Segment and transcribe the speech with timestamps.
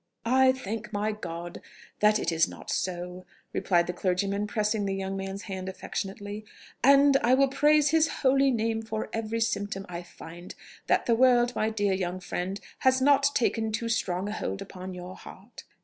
[0.25, 1.61] "I thank my God
[1.99, 6.43] that it is not so," replied the clergyman, pressing the young man's hand affectionately;
[6.83, 10.55] "and I will praise His holy name for every symptom I find
[10.87, 14.95] that the world, my dear young friend, has not taken too strong a hold upon
[14.95, 15.65] your heart.